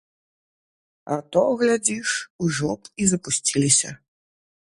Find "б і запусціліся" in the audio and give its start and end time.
2.77-3.89